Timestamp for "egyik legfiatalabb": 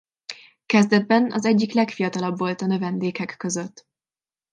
1.45-2.37